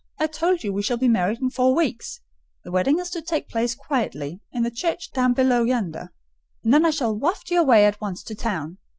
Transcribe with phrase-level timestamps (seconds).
[0.19, 2.21] I told you we shall be married in four weeks.
[2.63, 6.11] The wedding is to take place quietly, in the church down below yonder;
[6.63, 8.79] and then I shall waft you away at once to town.